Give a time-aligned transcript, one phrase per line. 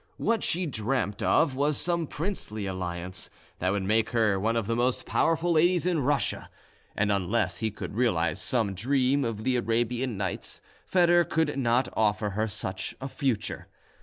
[0.17, 4.75] What she dreamed of was some princely alliance, that would make her one of the
[4.75, 6.49] most powerful ladies in Russia,
[6.95, 12.31] and unless he could realise some dream of the Arabian Nights, Foedor could not offer
[12.31, 13.67] her such a future.